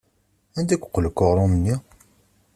Anda 0.57 0.73
yeqqel 0.75 1.05
akk 1.09 1.19
uɣrum-nni? 1.23 1.75